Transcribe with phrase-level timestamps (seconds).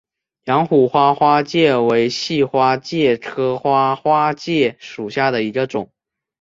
[0.45, 5.91] 阳虎花花介为细花介科花花介属下的一个种。